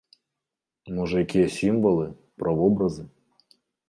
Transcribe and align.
Можа 0.99 1.19
якія 1.25 1.49
сімвалы, 1.57 2.07
правобразы? 2.45 3.03